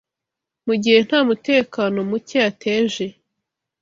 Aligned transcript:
mu 0.65 0.73
gihe 0.81 0.97
nta 1.07 1.19
mutekano 1.27 1.97
muke 2.09 2.35
yateje 2.45 3.05